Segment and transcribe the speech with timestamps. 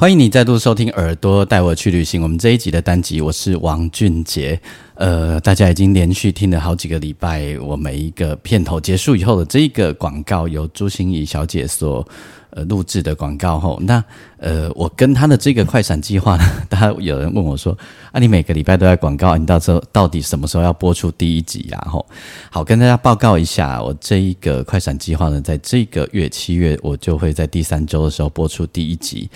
[0.00, 2.20] 欢迎你再度收听《耳朵带我去旅行》。
[2.24, 4.58] 我们这一集的单集，我是王俊杰。
[5.00, 12.06] 呃，大家已经连续听了好几个礼拜，我每一个片头结束以后的这一个广告，由朱心怡小姐所。
[12.52, 14.02] 呃，录制的广告后，那
[14.38, 17.78] 呃，我跟她的这个快闪计划呢，大家有人问我说
[18.10, 22.04] ：“啊，你每个礼拜都在广告，你到时候到底什么时候要播出第一集呀？”吼，
[22.50, 29.30] 好，跟大家报告一下，我这一个快闪计划呢，在这个月七月，我就会在第三周的时候播出第一集。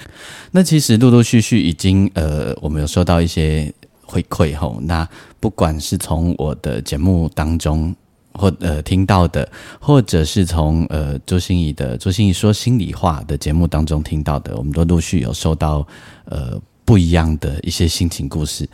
[0.50, 3.72] 那其实陆陆续续已经呃，我们有收到一些
[4.02, 5.08] 回馈吼，那
[5.44, 7.94] 不管是从我的节目当中。
[8.36, 9.48] 或呃听到的，
[9.80, 15.86] 或者是从呃周心怡的周心怡说心里话的节目当中听到的，我们都陆续有收到
[16.24, 18.68] 呃不一样的一些心情故事。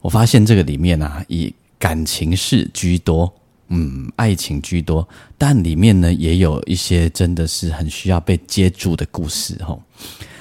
[0.00, 3.30] 我发现这个里面啊，以感情事居多，
[3.68, 9.78] 嗯，爱情居多，但里面呢也有一些真的是很需要被接住的故事哈。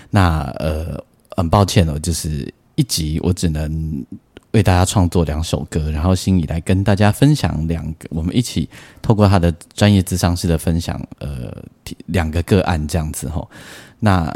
[0.10, 1.04] 那呃
[1.36, 4.06] 很抱歉哦，就是一集我只能。
[4.54, 8.70] 为大家创作两首歌，然后心里来跟大家分享两个，我们一起
[9.02, 11.52] 透过他的专业智商师的分享，呃，
[12.06, 13.50] 两个个案这样子吼。
[14.00, 14.32] 那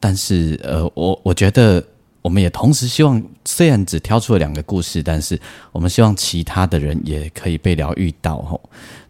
[0.00, 1.84] 但是呃，我我觉得
[2.20, 8.60] 我们也同时希望，虽然只挑出了两个故事，但是我们希望其他的人也可以被疗愈到吼。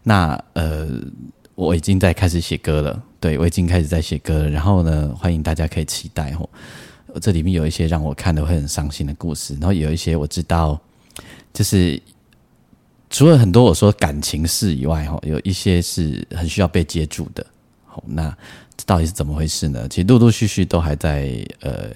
[0.03, 0.87] 那呃，
[1.55, 6.47] 我已经在开始写歌了，对我已经开始在写歌了，然后呢，欢迎大家可以期待吼。
[7.19, 10.79] 这里面有一些让我看的会很伤心的故事，然后有一些我知道，
[11.53, 12.01] 就是
[13.09, 17.45] 除了很多我说感情事以外，哈，有一些是很需要被接住的。
[17.85, 18.29] 好，那
[18.77, 19.87] 这到底是怎么回事呢？
[19.89, 21.89] 其实陆陆续续都还在，呃，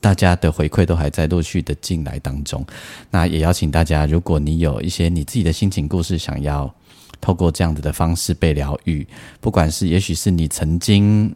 [0.00, 2.64] 大家的回馈都还在陆续的进来当中。
[3.10, 6.72] 那也邀请大家，如果你有一些你自己的心情故事，想要
[7.20, 9.06] 透过这样子的方式被疗愈，
[9.40, 11.34] 不管是也许是你曾经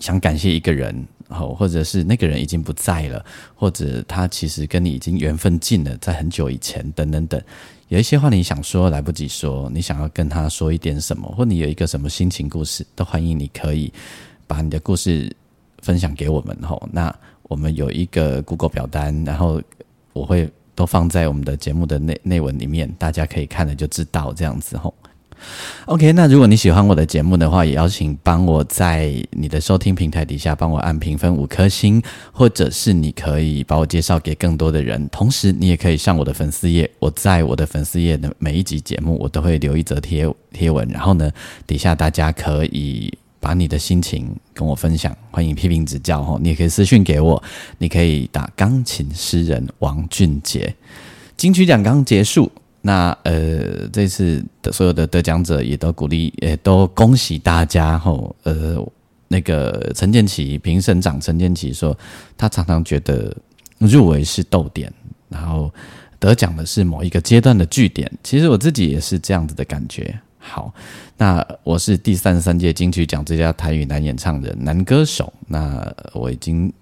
[0.00, 1.06] 想感谢一个人。
[1.28, 3.24] 好，或者是那个人已经不在了，
[3.56, 7.42] 或者他其实跟你已经缘分尽了，在很久以前，等等等，
[7.88, 13.92] 有一些话你想说来不及说，你想要跟他说一点什么，或你有一个什么心情故事，都欢迎你可以
[14.46, 15.34] 把你的故事
[15.82, 16.56] 分享给我们。
[16.62, 19.60] 吼，那我们有一个 Google 表单，然后
[20.12, 24.94] 我会都放在我们的节目的内内文里面，大家可以看了就知道这样子吼。
[25.86, 32.02] OK，那如果你喜欢我的节目的话，也邀请帮我在你的收听平台底下帮我按评分五颗星，
[32.32, 35.08] 或者是你可以把我介绍给更多的人。
[35.10, 41.30] 同时，你也可以上我的粉丝页，我在我的粉丝页的每一集节目，我都会留一则贴贴文，然后呢，
[41.66, 46.40] 底下大家可以把你的心情跟我分享，欢迎批评指教哦。
[46.42, 47.40] 你也可以私讯给我，
[47.78, 50.74] 你可以打钢琴诗人王俊杰。
[51.36, 52.50] 金曲奖刚结束。
[52.86, 58.34] 那呃，这次的所有的得奖者也都鼓励，也都恭喜大家吼。
[58.44, 58.78] 呃，
[59.26, 61.98] 那个陈建奇评审长陈建奇说，
[62.38, 63.36] 他常常觉得
[63.78, 64.92] 入围是逗点，
[65.28, 65.68] 然后
[66.20, 68.08] 得奖的是某一个阶段的据点。
[68.22, 70.16] 其实我自己也是这样子的感觉。
[70.38, 70.72] 好，
[71.16, 75.32] 那我是第三十三届金曲奖最佳台语男演唱人、男歌手。
[75.48, 76.72] 那我已经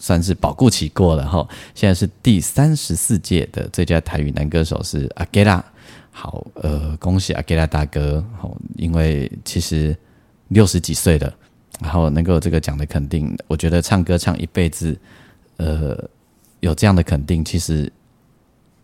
[0.00, 1.46] 算是保固期过了哈。
[1.74, 5.64] 现在是第三十四届的最佳台语男歌手是阿给拉，
[6.10, 9.96] 好，呃，恭喜阿给拉大哥，好，因为其实
[10.48, 11.32] 六十几岁了，
[11.80, 14.98] 然后能够这个奖的肯定，我觉得唱歌唱一辈子，
[15.58, 15.96] 呃，
[16.60, 17.92] 有这样的肯定，其实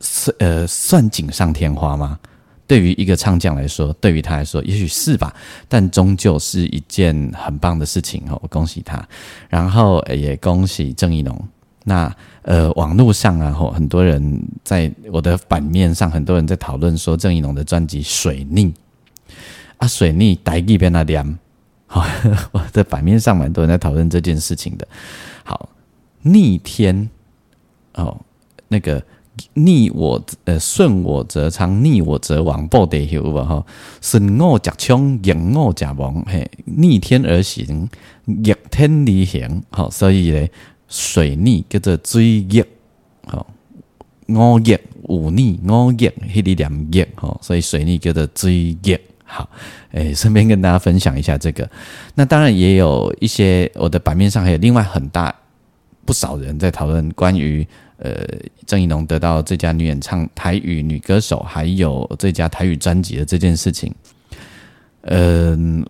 [0.00, 2.20] 算呃算锦上添花吗？
[2.66, 5.34] 对于一个唱将来说，对于他来说，也许是吧，
[5.68, 9.06] 但终究是一件很棒的事情哦，我恭喜他，
[9.48, 11.48] 然后也恭喜郑义农。
[11.84, 18.66] 那呃，网络上啊，吼，很多人在我的版面上，很多人在讨论说郑义农的专辑《水逆》
[19.76, 21.38] 啊，《水逆》台一边那凉，
[21.86, 22.04] 好，
[22.50, 24.88] 我的版面上蛮多人在讨论这件事情的。
[25.44, 25.68] 好，
[26.22, 27.08] 逆天
[27.94, 28.20] 哦，
[28.66, 29.00] 那个。
[29.54, 33.66] 逆我呃顺我则昌，逆我则亡，报得有吧哈？
[34.00, 37.88] 顺我则昌，逆我则亡，嘿，逆天而行，
[38.24, 40.50] 逆天而行，好，所以咧
[40.88, 42.64] 水逆叫做水逆，
[43.26, 43.46] 好，
[44.26, 49.48] 我逆五逆，我逆迄啲两逆，好，所以水逆叫做水逆，好，
[49.92, 51.68] 诶，顺便跟大家分享一下这个。
[52.14, 55.34] 那当然也有一些我的版面上还有另外很大
[56.06, 57.66] 不少人在讨论关于。
[57.98, 58.26] 呃，
[58.66, 63.94] 郑怡农得到最佳女演唱台语女歌手，还有最佳台语专辑的这件事情，
[65.02, 65.82] 嗯，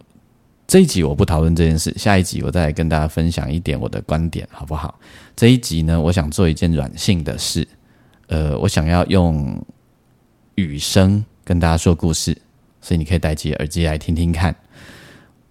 [0.68, 4.98] 这一集我不讨论这件事，下一集我再来跟大家分享一点我的观点，好不好？
[5.34, 7.66] 这一集呢，我想做一件软性的事，
[8.28, 9.60] 呃，我想要用
[10.54, 12.36] 雨声跟大家说故事，
[12.80, 14.54] 所以你可以戴起耳机来听听看。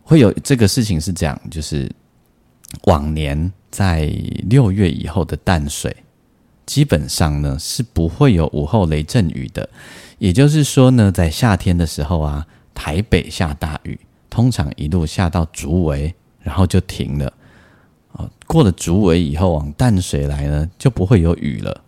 [0.04, 1.92] 会有这个事情是这样，就是
[2.84, 4.06] 往年在
[4.50, 5.94] 六月以后的淡水。
[6.66, 9.70] 基本上呢是不会有午后雷阵雨的，
[10.18, 17.32] 也就是说呢，在夏天的时候啊，台北下大雨，通常一路下到竹围，然后就停了。
[18.14, 21.82] 啊，过了竹围以后，往淡水来呢，就不会有雨了。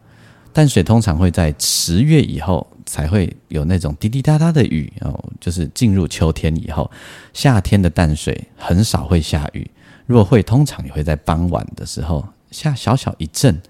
[0.53, 6.89] 淡水通常会在十月以后才会有那种滴滴答答的雨哦，就是进入秋天以后，
[7.31, 9.69] 夏天的淡水很少会下雨。
[10.05, 13.61] 如果会，通常也会在傍晚的时候下小小一阵。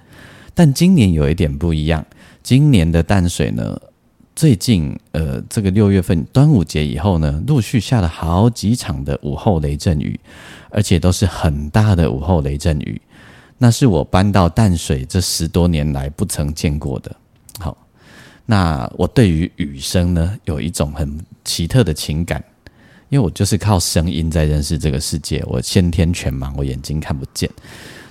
[0.57, 2.03] 但今年有一点不一样，
[2.41, 3.79] 今年的淡水呢，
[4.35, 10.19] 最近呃，这个六月份端午节以后呢，陆续下了好几场的午后雷阵雨，
[10.71, 12.99] 而且都是很大的午后雷阵雨，
[13.59, 17.15] 那是我搬到淡水这十多年来不曾见过的。
[17.59, 17.77] 好，
[18.43, 22.43] 那我对于雨声呢，有一种很奇特的情感，
[23.09, 27.47] 因为我就是靠声音在认识这个世界，我先天全盲，我眼睛看不见。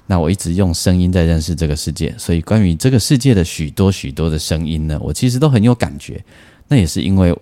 [0.07, 6.25] 那我一直用声音在认识这个世界，所以关于这个世界的许多许多的声音呢，我其实都很有感觉。
[6.69, 7.37] 那也是因为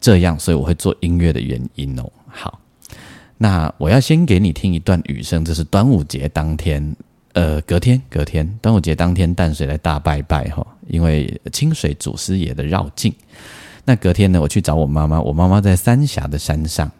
[0.00, 2.10] 这样，所以我会做音乐的原因哦。
[2.26, 2.60] 好，
[3.38, 6.96] 那我要先给你听一段雨声，这是端午节当天，
[7.32, 13.12] 呃，隔天，隔天，端午节当天淡水来大拜拜哈，因为清水祖师爷的绕境。
[13.84, 16.90] 那隔天呢，我去找我妈妈，我妈妈在三峡的山上。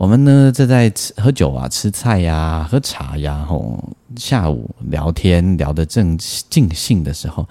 [0.00, 3.78] 我们呢，正在吃喝酒啊，吃菜呀，喝茶呀，吼，
[4.16, 7.46] 下午聊天聊得正尽兴的时候，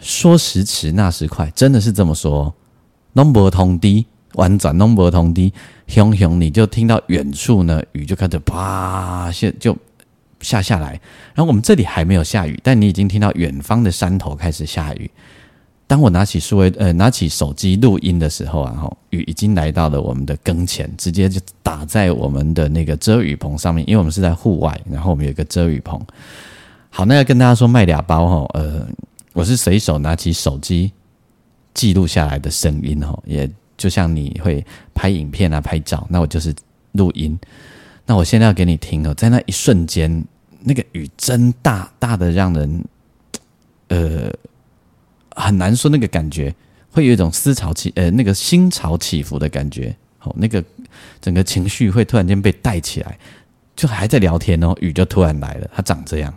[0.00, 2.52] 说时迟，那时快，真的是这么说。
[3.12, 5.52] 弄不通滴，婉转弄不通滴，
[5.86, 9.78] 熊熊，你就听到远处呢，雨就开始啪，下就
[10.40, 11.00] 下下来。
[11.34, 15.08] 然后我们这里还没有下雨，但你已经听到远方的山头开始下雨。
[15.88, 25.98] 当我拿起数位呃拿起手机录音的时候啊，哈，雨已经来到了我们的跟前，直接就打在我们的那个遮雨棚上面，因为我们是在户外，然后我们有一个遮雨棚。
[26.90, 28.86] 好，那要跟大家说卖俩包哈，呃，
[29.32, 30.92] 我是随手拿起手机
[31.72, 36.54] 记录下来的声音哈，也就像你会拍影片啊、拍照，那我就是
[36.92, 37.36] 录音。
[38.04, 40.22] 那我现在要给你听哦，在那一瞬间，
[40.60, 42.84] 那个雨真大，大的让人
[43.88, 44.30] 呃。
[45.38, 46.54] 很难说那个感觉，
[46.90, 50.62] 会有一种思潮起，呃，那个心潮起伏的感觉，好，那个
[51.20, 53.18] 整个情绪会突然间被带起来，
[53.76, 56.34] 就还在聊天哦，雨就突然来了，它长这样。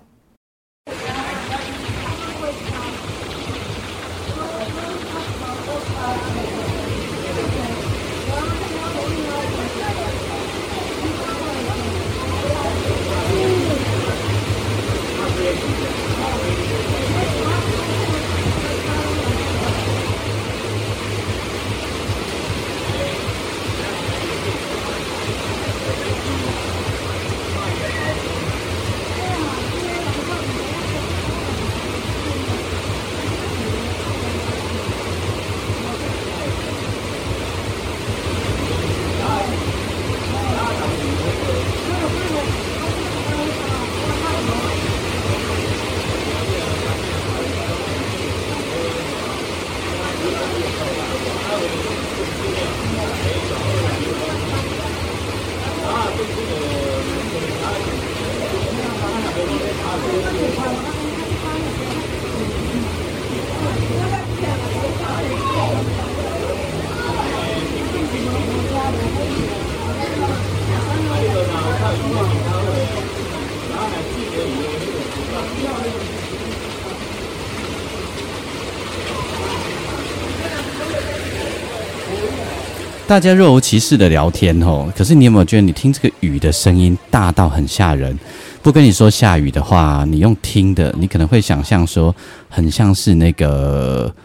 [83.11, 88.17] 大家若无其事的聊天哦，可是你有没有觉得你听这个雨的声音大到很吓人？
[88.63, 92.15] 不跟你说下雨的话，你用听的，你可能会想象说
[92.47, 94.15] 很像是那个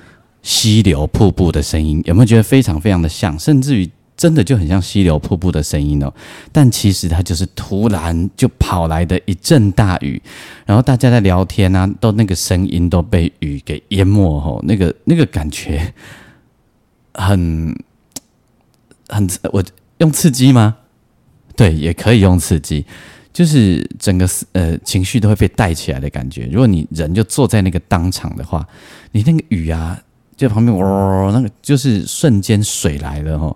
[0.40, 3.36] 溪流瀑布的声音，有没有觉得非常非常的像？
[3.36, 6.14] 甚至于真的就很像溪流瀑布的声音哦。
[6.52, 10.22] 但其实它就是突然就跑来的一阵大雨，
[10.64, 15.92] 然后大家在聊天啊，都那个声音都被雨给淹没哦，那个那个感觉
[17.14, 17.76] 很
[19.08, 19.62] 很我
[19.98, 20.76] 用刺激吗？
[21.56, 22.84] 对，也可以用刺激。
[23.32, 26.48] 就是整个呃情绪都会被带起来的感觉。
[26.50, 28.66] 如果你人就坐在那个当场的话，
[29.12, 30.00] 你那个雨啊，
[30.34, 33.54] 就旁边哇，那个就是瞬间水来了哈。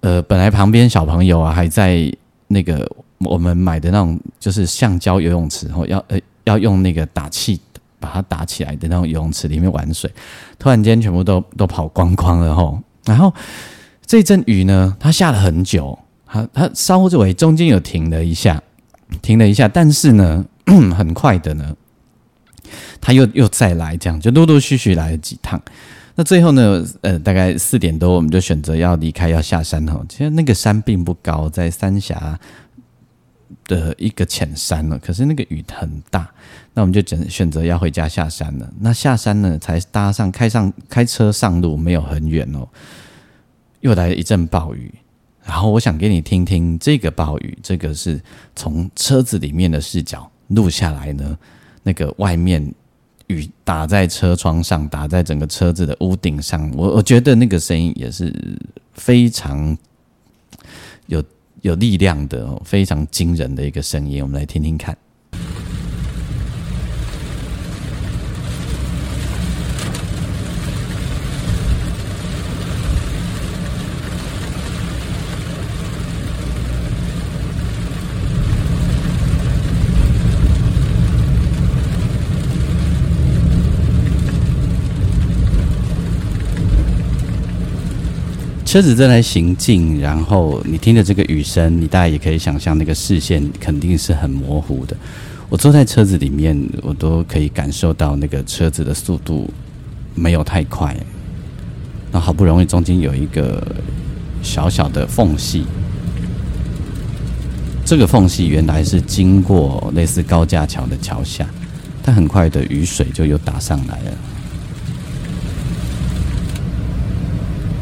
[0.00, 2.10] 呃，本来旁边小朋友啊还在
[2.48, 7.60] 那个我们买的那种就是橡胶游泳池，后要呃要用那个打气
[8.00, 10.10] 把它打起来的那种游泳池里面玩水，
[10.58, 12.82] 突然间全部都都跑光光了哈。
[13.04, 13.32] 然后
[14.12, 18.62] 这阵雨呢，它下了很久，它它稍微中间有停了一下。
[19.22, 20.44] 停了一下，但是呢，
[20.94, 21.74] 很快的呢，
[23.00, 25.58] 它又又再来，这样就陆陆续续来了几趟。
[26.14, 29.98] 那最后呢，呃，大概四点多，我们就选择要离开，要下山哈。
[30.06, 32.38] 其实那个山并不高，在三峡
[33.64, 34.98] 的一个浅山了。
[34.98, 36.30] 可是那个雨很大，
[36.74, 38.70] 那我们就选选择要回家下山了。
[38.78, 42.68] 那下山呢，才搭上开上开车上路，没有很远哦，
[43.82, 44.92] 又来了一阵暴雨。
[45.44, 48.20] 然后我想给你听听这个暴雨，这个是
[48.56, 51.36] 从车子里面的视角录下来呢。
[51.82, 52.72] 那个外面
[53.26, 58.32] 雨打在车窗上，打在整个车子的屋顶上，我我觉得那个声音也是
[58.92, 59.76] 非常
[61.06, 61.22] 有
[61.62, 64.22] 有力量的，非常惊人的一个声音。
[64.22, 64.96] 我们来听听看。
[88.72, 94.96] 车子正在行进，然后你听着这个雨声，你大概也可以想象那个视线肯定是很模糊的。
[95.50, 99.46] 我坐在车子里面，我都可以感受到那个车子的速度
[100.14, 100.96] 没有太快。
[102.10, 103.62] 那好不容易中间有一个
[104.42, 105.66] 小小的缝隙，
[107.84, 111.46] 这个缝隙原来是经过类似高架桥的桥下，
[112.02, 114.12] 但很快的雨水就又打上来了。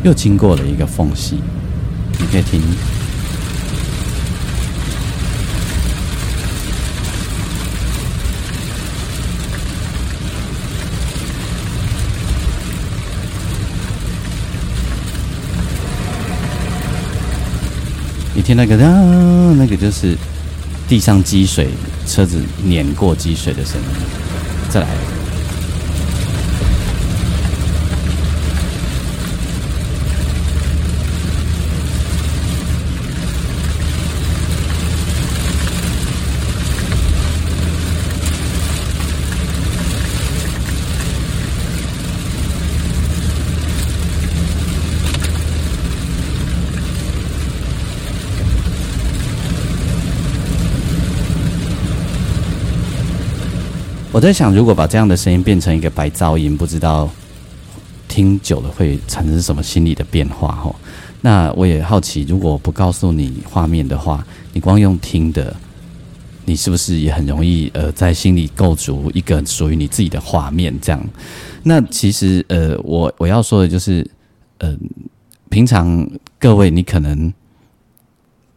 [0.02, 1.36] 又经过了一个缝隙，
[2.18, 2.60] 你可以听。
[18.32, 18.76] 你听那个，
[19.58, 20.16] 那个就是
[20.88, 21.68] 地上积水，
[22.06, 23.88] 车子碾过积水的声音。
[24.70, 25.19] 再来。
[54.12, 57.08] 我在想，如果把这样的声音变成一个白噪音，不知道
[58.08, 60.74] 听久了会产生什么心理的变化哈？
[61.20, 65.54] 那我也好奇，如果不告诉你画面的话，你光用听的，
[66.44, 70.76] 你是不是也很容易呃在心里构筑一个属于你自己的画面？
[70.82, 71.00] 这样，
[71.62, 74.04] 那其实呃，我我要说的就是，
[74.58, 74.76] 呃，
[75.48, 76.04] 平常
[76.36, 77.32] 各位你可能。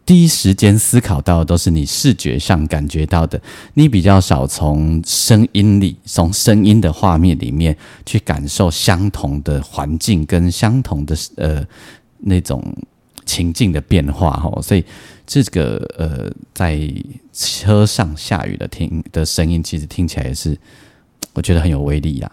[0.06, 3.40] 第一时间思考到的都是你视觉上感觉到的，
[3.72, 11.64] 你比较少从声音里、从声音的画面里面去感受相同的环境跟相同的呃
[12.18, 12.62] 那种
[13.24, 14.60] 情境的变化哈。
[14.60, 14.84] 所以
[15.26, 16.78] 这个呃在
[17.32, 20.54] 车上下雨的听的声音，其实听起来也是
[21.32, 22.30] 我觉得很有威力呀。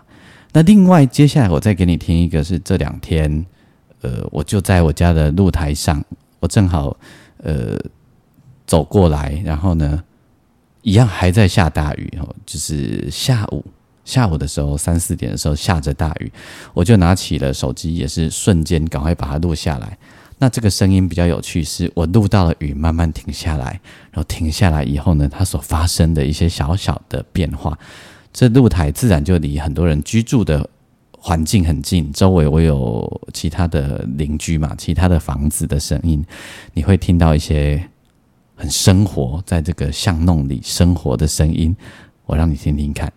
[0.52, 3.46] 那另外接下来我再给你听一个，是这两天
[4.02, 6.04] 呃我就在我家的露台上，
[6.42, 6.98] 我正好。
[7.44, 7.78] 呃，
[8.66, 10.04] 走过来，然后呢，
[10.82, 13.66] 一样还在下大雨哦，就是下午
[14.06, 16.32] 下午的时候三四点的时候下着大雨，
[16.74, 19.98] 我就拿起了手机，也是瞬间赶快把它录下来。
[20.38, 23.80] 那这个声音比较有趣，是我录到了雨慢慢停下来，
[24.12, 27.78] 然后停下来以后呢，它所发生的一些小小的变化，
[28.34, 30.68] 这露台自然就离很多人居住的
[31.24, 36.26] 环境很近，周围我有其他的邻居嘛，其他的房子的声音，
[36.74, 37.88] 你会听到一些
[38.56, 41.76] 很生活在这个巷弄里生活的声音，
[42.26, 43.14] 我让你听听看。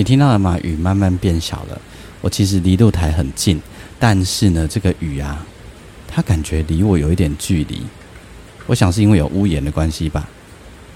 [0.00, 0.58] 你听到了吗？
[0.62, 1.78] 雨慢慢变小了。
[2.22, 3.60] 我其实离露台很近，
[3.98, 5.44] 但是呢，这个雨啊，
[6.08, 7.82] 它感觉离我有一点距离。
[8.64, 10.26] 我想是因为有屋檐的关系吧，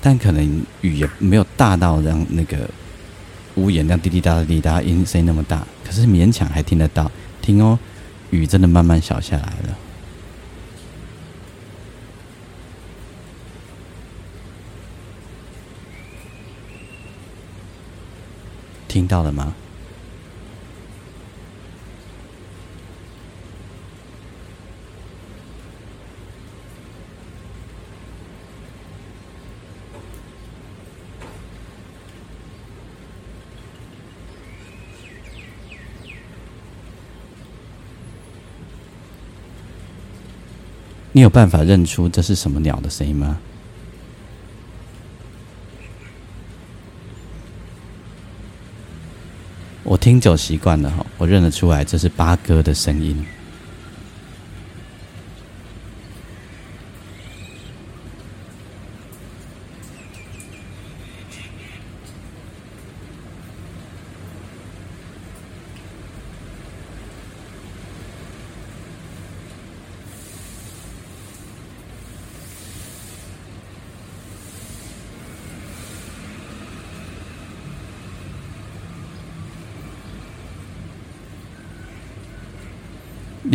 [0.00, 2.66] 但可能雨也没有大到让那个
[3.56, 7.12] 屋檐那样滴滴答答滴答音声那么大，可是勉强还听得到。
[7.42, 7.78] 听哦，
[8.30, 9.78] 雨真的慢慢小下来了。
[18.94, 19.52] 听到了吗？
[41.10, 43.40] 你有办法认出这是什么鸟的声音吗？
[49.86, 53.25] 我听久习惯了哈，我认得出来这是八哥的声音。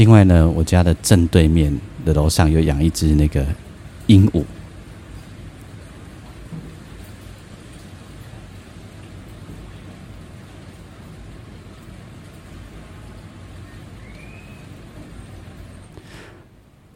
[0.09, 1.71] 另外呢，我家的正对面
[2.03, 3.45] 的楼上有养一只那个
[4.07, 4.43] 鹦鹉。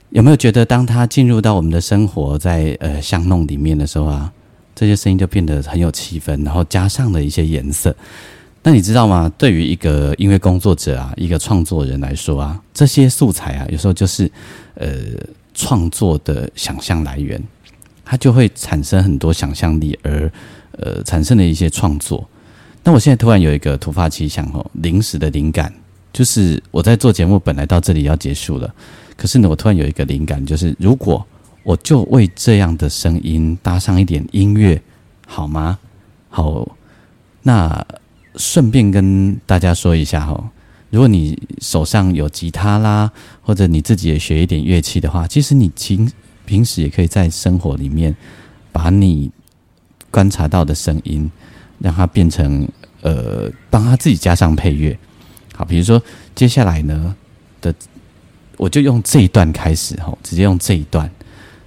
[0.10, 4.34] 有没有觉得，当它进入到我们的生活，在呃巷弄里面的时候啊，
[4.74, 7.96] 这些声音就变得很有气氛，然后加上了一些颜色。
[8.66, 9.30] 那你知道吗？
[9.38, 14.32] 对于一个音乐工作者啊，一个创作人来说啊，这些素材啊，有时候就是
[14.76, 14.88] 呃
[15.54, 17.44] 创作的想象来源，
[18.06, 20.32] 它就会产生很多想象力，而
[20.80, 22.26] 呃产生的一些创作。
[22.86, 25.74] 那我现在突然有一个突发奇想哦，临时的灵感，
[26.14, 28.74] 就是我在做节目，本来到这里要结束了，
[29.18, 31.26] 可是呢，我突然有一个灵感，就是如果
[31.64, 34.82] 我就为这样的声音搭上一点音乐，
[35.28, 35.78] 好吗？
[36.30, 36.66] 好，
[37.42, 37.86] 那。
[38.36, 40.52] 顺便跟大家说一下哈，
[40.90, 46.12] 如果你手上有吉他啦，或者你自己也学一点乐器的话，其实你平
[46.46, 48.16] 平时也可以在生活里面
[48.72, 49.32] 把你
[50.12, 51.30] 观察到的声音，
[51.80, 52.68] 让它变成
[53.02, 54.98] 呃，帮他自己加上配乐。
[55.56, 56.02] 好，比如说
[56.34, 57.16] 接下来呢
[57.62, 57.74] 的，
[58.58, 61.10] 我就用这一段开始哈，直接用这一段，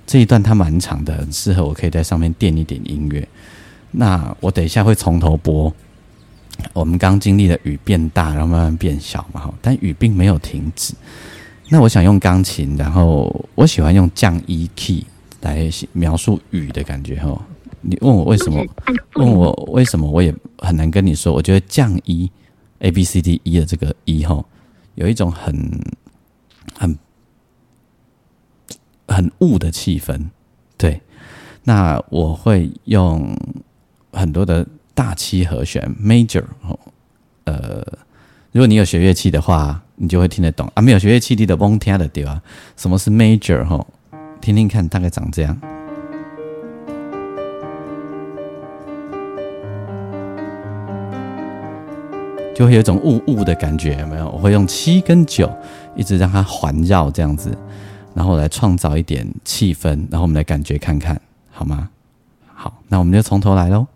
[0.06, 3.26] 这一段它蛮长的，很适合我可以在上面垫一点音乐。
[3.92, 5.72] 那我等一下会从头播。
[6.72, 10.94] 我们刚经历了雨变大，然后慢慢变小嘛，哈，但雨并没有停止。
[11.68, 15.04] 那我想用钢琴，然后我喜欢用降一 key
[15.40, 17.40] 来描述雨的感觉，哈。
[17.80, 18.64] 你问我为什么？
[19.14, 20.10] 问我为什么？
[20.10, 21.32] 我也很难跟你说。
[21.32, 22.30] 我觉得降一
[22.80, 24.44] A B C D E 的这个一，哈，
[24.96, 25.54] 有一种很
[26.74, 26.98] 很
[29.08, 30.20] 很雾的气氛。
[30.76, 31.00] 对，
[31.64, 33.36] 那我会用
[34.12, 34.66] 很多的。
[34.96, 36.78] 大七和弦，major 哦，
[37.44, 37.84] 呃，
[38.50, 40.80] 如果你有学乐器的话，你就会听得懂啊。
[40.80, 42.40] 没有学乐器你的蒙听的对吧？
[42.78, 43.86] 什么是 major 哈？
[44.40, 45.54] 听听看，大概长这样，
[52.54, 54.30] 就会有一种雾雾的感觉，有没有？
[54.30, 55.54] 我会用七跟九
[55.94, 57.54] 一直让它环绕这样子，
[58.14, 61.90] 然后来创造一点气氛，然后我们来感觉看看，好吗？
[62.54, 63.86] 好，那我们就从头来喽。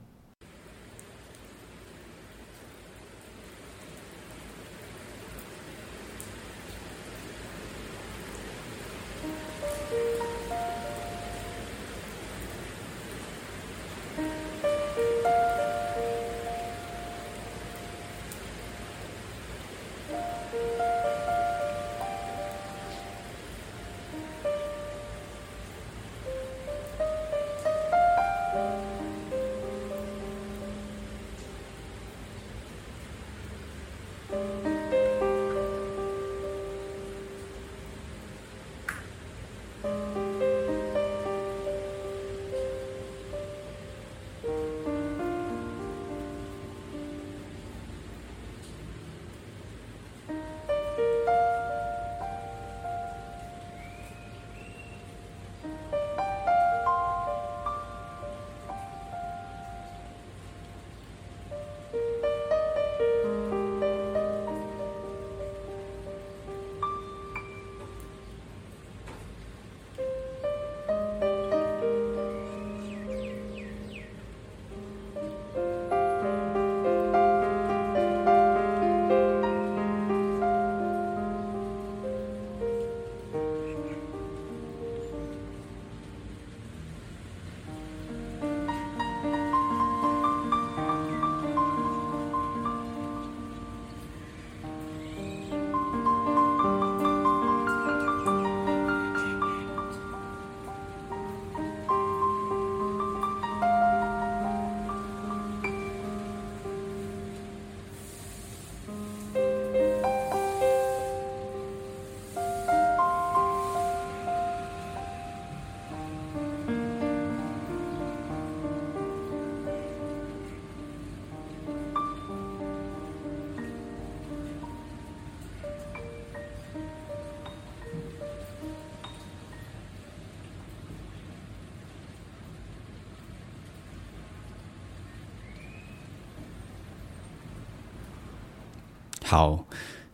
[139.31, 139.65] 好，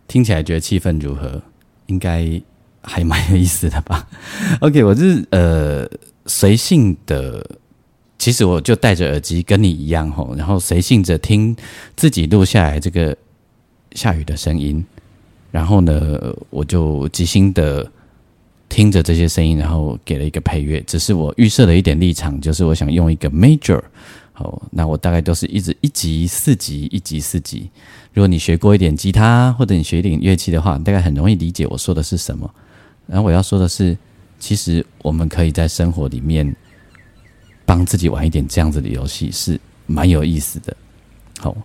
[0.07, 1.41] 听起来觉得气氛如何？
[1.87, 2.39] 应该
[2.83, 4.07] 还蛮有意思的吧？
[4.61, 5.89] OK，我是呃
[6.27, 7.43] 随性的，
[8.19, 11.57] 其实我就戴着耳机跟你一样吼，然后随性着听
[11.97, 13.17] 自己录下来这个
[13.93, 14.85] 下雨的声音，
[15.51, 17.91] 然后呢，我就即兴的
[18.69, 20.79] 听着这些声音，然后给了一个配乐。
[20.83, 23.81] 只是我预设了一点立场，就是我想用一个 major。
[24.38, 27.70] 好，那我大概都是一直一级四级，一级四级。
[28.12, 32.55] 如果你学过一点吉他，或者你学一点乐器的话，大概很容易理解我说的是什么。
[33.07, 33.96] 然后我要说的是，
[34.38, 36.55] 其实我们可以在生活里面
[37.64, 40.77] 帮自己玩一点这样子的游戏，是蛮有意思的。
[41.40, 41.57] 好，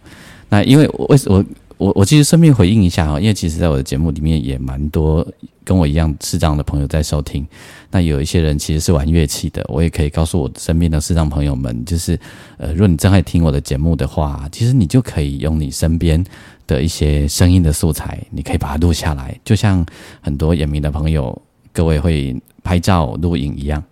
[0.47, 1.43] 那因为为什么？
[1.81, 5.27] 我我其实顺便回应一下哈，因为其实在我的节目里面也蛮多
[5.63, 7.43] 跟我一样视障的朋友在收听。
[7.89, 12.19] 那有一些人其实是玩乐器的，我也可以告诉我身边的视障朋友们，就是
[12.57, 16.23] 呃，如果你正在听我的节目的话，其实你就可以用你身边
[16.67, 19.83] 的一些声音的素材，你可以把它录下来，就像
[20.21, 21.35] 很多眼明的朋友
[21.73, 23.83] 各位会拍照录影一样。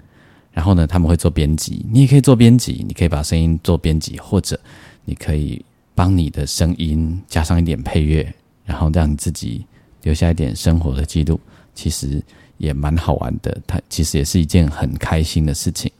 [0.52, 4.60] 然后呢，他们会做编辑，你也可以做编辑，你可以把声音做编辑，或者
[5.06, 5.60] 你可以。
[6.00, 8.34] 帮你的声音加上一点配乐，
[8.64, 9.66] 然后让你自己
[10.04, 11.38] 留下一点生活的记录，
[11.76, 12.24] 其实
[12.58, 13.62] 也蛮好玩的。
[13.68, 15.92] 它其实也是一件很开心的事情。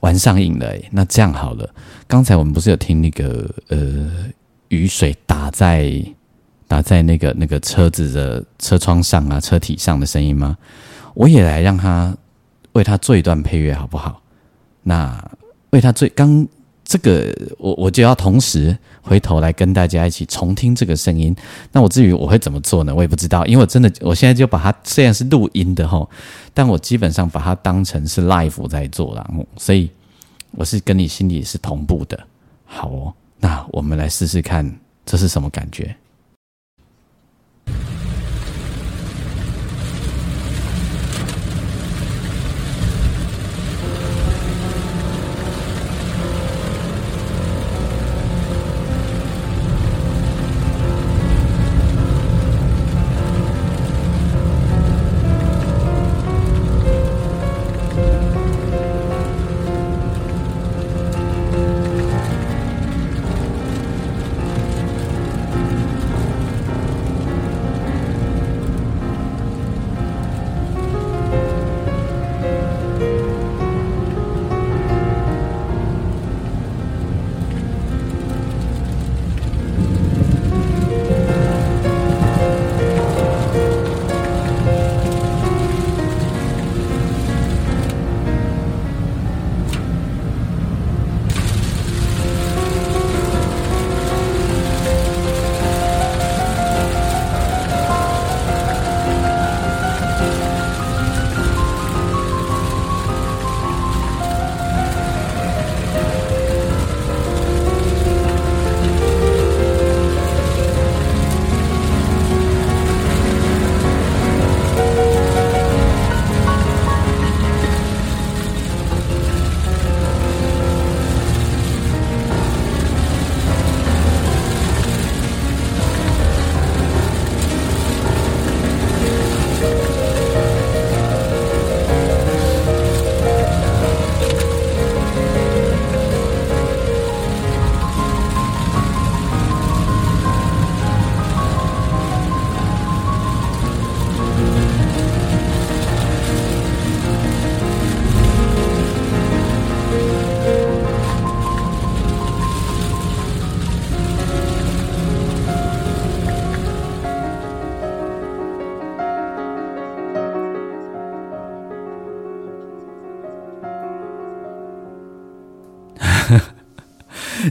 [0.00, 1.68] 玩上瘾了，那这样好了。
[2.06, 4.24] 刚才我们不是有听那个呃
[4.68, 6.02] 雨水打在
[6.66, 10.56] 打在那个那个车子的车窗上啊车体上的声音吗？
[11.12, 12.16] 我也来让他
[12.72, 14.22] 为他做一段配乐好不好？
[14.82, 15.22] 那
[15.68, 16.48] 为他最刚。
[16.88, 21.34] 这个我我就要同时回头来跟大家一起重听这个声音。
[21.72, 22.94] 那我至于我会怎么做呢？
[22.94, 26.08] 我也不知道，因为我真的我现在就把它虽然是录音的哈，
[26.54, 29.90] 但我基本上把它当成是 live 在做啦，所以
[30.52, 32.18] 我是跟你心里是同步的。
[32.64, 35.94] 好哦，那我们来试试看这是什么感觉。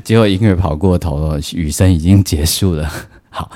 [0.05, 2.87] 结果音乐跑过头了，雨声已经结束了。
[3.31, 3.49] 好，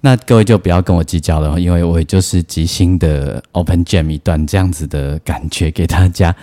[0.00, 6.34] 那各位就不要跟我计较了，因为我就是即兴的 open jam 一段这样子的感觉给大家，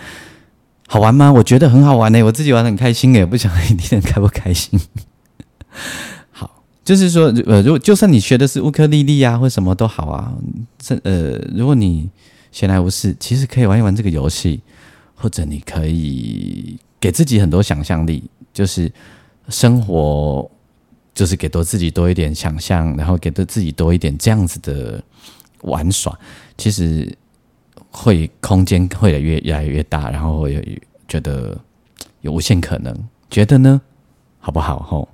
[0.88, 1.30] 好玩吗？
[1.30, 4.80] 我觉得很好玩呢，我自己玩的很开心诶，不想你开不开心？
[6.32, 10.32] 好，就是说，呃，如果就算你学的是乌克丽丽啊，或什么都好啊，
[10.78, 12.08] 这呃，如果你
[12.50, 14.62] 闲来无事，其实可以玩一玩这个游戏，
[15.14, 18.90] 或者你可以给自己很多想象力，就是。
[19.50, 20.50] 生活
[21.12, 25.02] 就是给多自己多一点想象，然后给多自己多一点这样子的
[25.62, 26.18] 玩耍，
[26.56, 27.12] 其实
[27.90, 31.58] 会空间会越越来越大，然后会觉得
[32.20, 32.96] 有无限可能，
[33.28, 33.80] 觉得呢
[34.38, 34.78] 好不好？
[34.78, 35.08] 吼，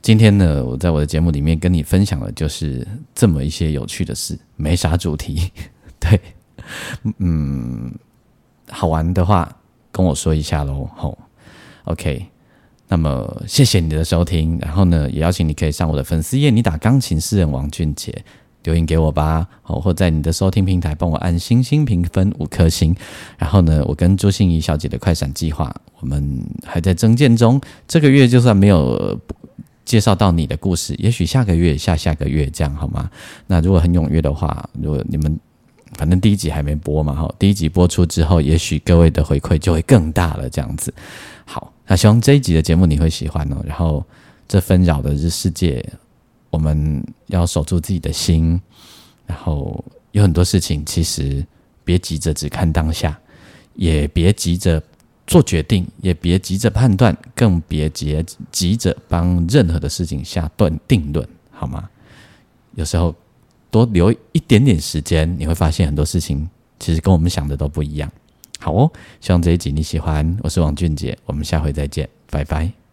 [0.00, 5.50] 今天呢，我在我的节目里面跟你分享的就是这么一些有趣的事，没啥主题。
[5.98, 6.20] 对，
[7.18, 7.92] 嗯，
[8.70, 9.54] 好玩的话
[9.90, 10.88] 跟我说一下喽。
[10.94, 11.18] 吼
[11.84, 12.33] ，OK。
[12.88, 18.24] 那么谢谢你的收听，然后呢，也邀请你可以上我的粉丝页，你打钢琴诗人王俊杰
[18.62, 22.94] 留言给我吧，好，或在你的收听平台帮我按星星评分五颗星。
[23.36, 27.60] 然后呢，我跟朱心怡小姐的快闪计划，我们还在增建中。
[27.88, 29.18] 这个月就算没有
[29.84, 33.10] 介绍到你的故事，也许下个月、下下个月这样好吗？
[33.46, 35.38] 那如果很踊跃的话，如果你们
[35.94, 40.94] 反正第一集还没播嘛，哈，第一集播出之后，也许各位的回馈就会更大了，这样子。
[41.44, 41.73] 好。
[41.86, 43.62] 那希望这一集的节目你会喜欢哦。
[43.66, 44.04] 然后，
[44.48, 45.84] 这纷扰的这世界，
[46.50, 48.60] 我们要守住自己的心。
[49.26, 51.44] 然后，有很多事情，其实
[51.84, 53.18] 别急着只看当下，
[53.74, 54.82] 也别急着
[55.26, 61.88] 做决定，也别急着判断，更别急急着帮任何的事情下断定论，好吗？
[62.74, 63.14] 有时候
[63.70, 68.10] 多留一点点时间，你会发现很多事情其实跟我们想的都不一样。
[68.64, 70.38] 好哦，希望这一集你喜欢。
[70.42, 72.83] 我是王俊杰，我们下回再见，拜拜。